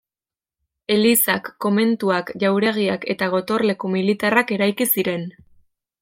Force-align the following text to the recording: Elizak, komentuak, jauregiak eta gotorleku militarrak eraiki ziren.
Elizak, 0.93 1.49
komentuak, 1.65 2.31
jauregiak 2.45 3.05
eta 3.17 3.27
gotorleku 3.37 3.91
militarrak 3.97 4.55
eraiki 4.59 4.89
ziren. 4.95 5.29